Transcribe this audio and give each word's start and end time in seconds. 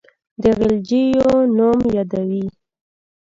د 0.41 0.43
غلجیو 0.57 1.29
نوم 1.57 1.79
یادوي. 1.95 2.45